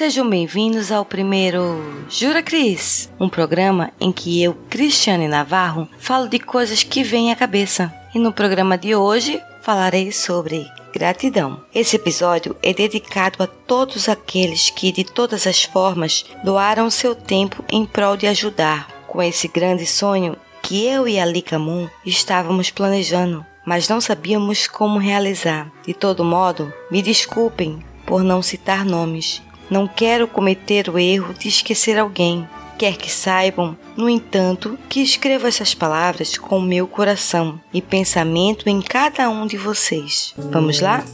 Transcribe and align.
Sejam 0.00 0.30
bem-vindos 0.30 0.90
ao 0.90 1.04
primeiro 1.04 1.78
Jura 2.08 2.42
Cris, 2.42 3.12
um 3.20 3.28
programa 3.28 3.92
em 4.00 4.10
que 4.10 4.42
eu, 4.42 4.54
Cristiane 4.70 5.28
Navarro, 5.28 5.86
falo 5.98 6.26
de 6.26 6.38
coisas 6.38 6.82
que 6.82 7.04
vêm 7.04 7.30
à 7.30 7.36
cabeça. 7.36 7.92
E 8.14 8.18
no 8.18 8.32
programa 8.32 8.78
de 8.78 8.94
hoje 8.94 9.38
falarei 9.60 10.10
sobre 10.10 10.66
gratidão. 10.90 11.62
Esse 11.74 11.96
episódio 11.96 12.56
é 12.62 12.72
dedicado 12.72 13.42
a 13.42 13.46
todos 13.46 14.08
aqueles 14.08 14.70
que, 14.70 14.90
de 14.90 15.04
todas 15.04 15.46
as 15.46 15.64
formas, 15.64 16.24
doaram 16.42 16.88
seu 16.88 17.14
tempo 17.14 17.62
em 17.68 17.84
prol 17.84 18.16
de 18.16 18.26
ajudar 18.26 18.88
com 19.06 19.22
esse 19.22 19.48
grande 19.48 19.84
sonho 19.84 20.34
que 20.62 20.82
eu 20.86 21.06
e 21.06 21.20
a 21.20 21.26
Lika 21.26 21.58
Moon 21.58 21.90
estávamos 22.06 22.70
planejando, 22.70 23.44
mas 23.66 23.86
não 23.86 24.00
sabíamos 24.00 24.66
como 24.66 24.98
realizar. 24.98 25.70
De 25.84 25.92
todo 25.92 26.24
modo, 26.24 26.72
me 26.90 27.02
desculpem 27.02 27.84
por 28.06 28.24
não 28.24 28.40
citar 28.40 28.82
nomes. 28.82 29.42
Não 29.70 29.86
quero 29.86 30.26
cometer 30.26 30.88
o 30.88 30.98
erro 30.98 31.32
de 31.32 31.46
esquecer 31.46 31.96
alguém. 31.96 32.46
Quer 32.76 32.96
que 32.96 33.10
saibam, 33.10 33.76
no 33.96 34.08
entanto, 34.10 34.76
que 34.88 35.00
escrevo 35.00 35.46
essas 35.46 35.74
palavras 35.74 36.36
com 36.36 36.58
o 36.58 36.62
meu 36.62 36.88
coração 36.88 37.60
e 37.72 37.80
pensamento 37.80 38.68
em 38.68 38.82
cada 38.82 39.30
um 39.30 39.46
de 39.46 39.56
vocês. 39.56 40.34
Vamos 40.50 40.80
lá? 40.80 41.04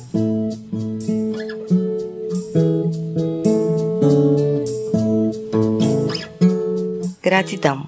Gratidão. 7.21 7.87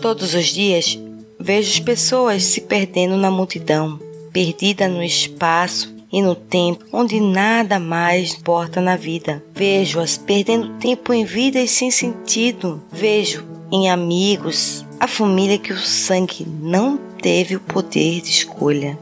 Todos 0.00 0.32
os 0.32 0.46
dias 0.46 0.98
vejo 1.38 1.70
as 1.70 1.80
pessoas 1.80 2.44
se 2.44 2.62
perdendo 2.62 3.16
na 3.18 3.30
multidão, 3.30 4.00
perdida 4.32 4.88
no 4.88 5.02
espaço 5.02 5.97
e 6.12 6.22
no 6.22 6.34
tempo 6.34 6.84
onde 6.92 7.20
nada 7.20 7.78
mais 7.78 8.34
importa 8.34 8.80
na 8.80 8.96
vida. 8.96 9.42
Vejo-as 9.54 10.16
perdendo 10.16 10.74
tempo 10.78 11.12
em 11.12 11.24
vidas 11.24 11.70
sem 11.70 11.90
sentido. 11.90 12.82
Vejo 12.90 13.44
em 13.70 13.90
amigos 13.90 14.84
a 14.98 15.06
família 15.06 15.58
que 15.58 15.72
o 15.72 15.78
sangue 15.78 16.46
não 16.60 16.98
teve 17.20 17.56
o 17.56 17.60
poder 17.60 18.20
de 18.20 18.30
escolha. 18.30 18.98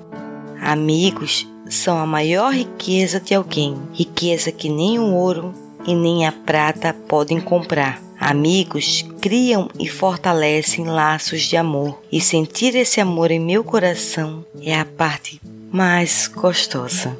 Amigos 0.60 1.46
são 1.68 1.98
a 1.98 2.06
maior 2.06 2.52
riqueza 2.52 3.20
de 3.20 3.34
alguém, 3.34 3.76
riqueza 3.92 4.52
que 4.52 4.68
nem 4.68 4.98
o 4.98 5.14
ouro 5.14 5.54
e 5.86 5.94
nem 5.94 6.26
a 6.26 6.32
prata 6.32 6.92
podem 6.92 7.40
comprar. 7.40 8.02
Amigos 8.18 9.04
criam 9.20 9.68
e 9.78 9.86
fortalecem 9.86 10.86
laços 10.86 11.42
de 11.42 11.56
amor, 11.56 12.00
e 12.10 12.20
sentir 12.20 12.74
esse 12.74 13.00
amor 13.00 13.30
em 13.30 13.38
meu 13.38 13.62
coração 13.62 14.44
é 14.62 14.74
a 14.74 14.86
parte 14.86 15.40
mais 15.76 16.26
gostosa. 16.26 17.14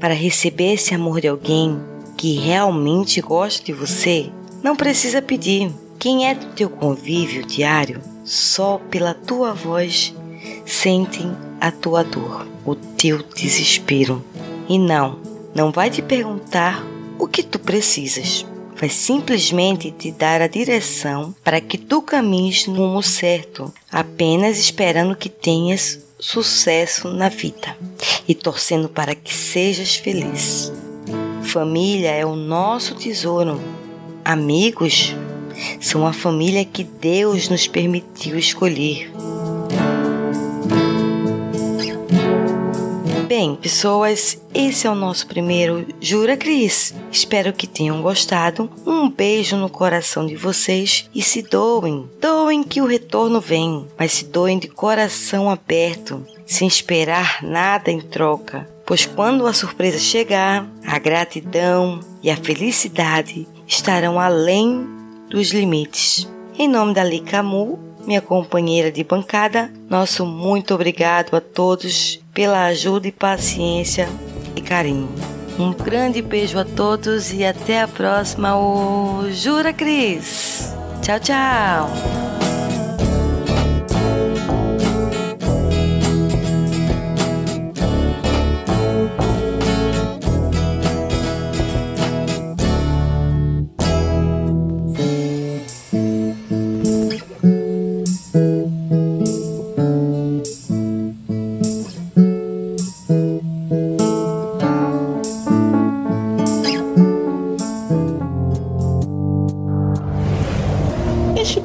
Para 0.00 0.12
receber 0.12 0.74
esse 0.74 0.92
amor 0.92 1.20
de 1.20 1.28
alguém 1.28 1.78
que 2.16 2.34
realmente 2.34 3.20
gosta 3.20 3.64
de 3.64 3.72
você, 3.72 4.28
não 4.60 4.74
precisa 4.74 5.22
pedir. 5.22 5.72
Quem 5.96 6.28
é 6.28 6.34
do 6.34 6.46
teu 6.46 6.68
convívio 6.68 7.46
diário, 7.46 8.00
só 8.24 8.80
pela 8.90 9.14
tua 9.14 9.54
voz 9.54 10.12
sentem 10.64 11.30
a 11.60 11.70
tua 11.70 12.02
dor, 12.02 12.44
o 12.64 12.74
teu 12.74 13.22
desespero. 13.22 14.20
E 14.68 14.80
não, 14.80 15.20
não 15.54 15.70
vai 15.70 15.88
te 15.88 16.02
perguntar 16.02 16.84
o 17.20 17.28
que 17.28 17.44
tu 17.44 17.56
precisas 17.60 18.44
vai 18.78 18.90
simplesmente 18.90 19.90
te 19.90 20.12
dar 20.12 20.42
a 20.42 20.46
direção 20.46 21.34
para 21.42 21.62
que 21.62 21.78
tu 21.78 22.02
caminhes 22.02 22.66
no 22.66 22.74
rumo 22.74 23.02
certo, 23.02 23.72
apenas 23.90 24.58
esperando 24.58 25.16
que 25.16 25.30
tenhas 25.30 26.05
sucesso 26.18 27.08
na 27.08 27.28
vida 27.28 27.76
e 28.26 28.34
torcendo 28.34 28.88
para 28.88 29.14
que 29.14 29.34
sejas 29.34 29.96
feliz. 29.96 30.72
Família 31.42 32.10
é 32.10 32.24
o 32.24 32.34
nosso 32.34 32.94
tesouro. 32.94 33.60
Amigos 34.24 35.14
são 35.80 36.06
a 36.06 36.12
família 36.12 36.64
que 36.64 36.84
Deus 36.84 37.48
nos 37.48 37.66
permitiu 37.66 38.38
escolher. 38.38 39.10
Bem, 43.46 43.54
pessoas, 43.54 44.42
esse 44.52 44.88
é 44.88 44.90
o 44.90 44.94
nosso 44.96 45.24
primeiro 45.28 45.86
Jura 46.00 46.36
Cris. 46.36 46.92
Espero 47.12 47.52
que 47.52 47.68
tenham 47.68 48.02
gostado. 48.02 48.68
Um 48.84 49.08
beijo 49.08 49.56
no 49.56 49.70
coração 49.70 50.26
de 50.26 50.34
vocês 50.34 51.08
e 51.14 51.22
se 51.22 51.42
doem. 51.42 52.10
Doem 52.20 52.64
que 52.64 52.80
o 52.80 52.86
retorno 52.86 53.40
vem, 53.40 53.86
mas 53.96 54.10
se 54.10 54.24
doem 54.24 54.58
de 54.58 54.66
coração 54.66 55.48
aberto, 55.48 56.26
sem 56.44 56.66
esperar 56.66 57.38
nada 57.40 57.88
em 57.88 58.00
troca. 58.00 58.68
Pois 58.84 59.06
quando 59.06 59.46
a 59.46 59.52
surpresa 59.52 60.00
chegar, 60.00 60.68
a 60.84 60.98
gratidão 60.98 62.00
e 62.24 62.32
a 62.32 62.36
felicidade 62.36 63.46
estarão 63.64 64.18
além 64.18 64.84
dos 65.30 65.52
limites. 65.52 66.28
Em 66.58 66.66
nome 66.66 66.94
da 66.94 67.04
Licamu, 67.04 67.78
minha 68.04 68.20
companheira 68.20 68.90
de 68.90 69.04
bancada, 69.04 69.72
nosso 69.88 70.26
muito 70.26 70.74
obrigado 70.74 71.36
a 71.36 71.40
todos 71.40 72.20
pela 72.36 72.66
ajuda 72.66 73.08
e 73.08 73.12
paciência 73.12 74.06
e 74.54 74.60
carinho. 74.60 75.08
Um 75.58 75.72
grande 75.72 76.20
beijo 76.20 76.58
a 76.58 76.66
todos 76.66 77.32
e 77.32 77.42
até 77.42 77.80
a 77.80 77.88
próxima, 77.88 78.54
o 78.58 79.24
Jura 79.32 79.72
Cris. 79.72 80.70
Tchau, 81.00 81.18
tchau. 81.18 82.25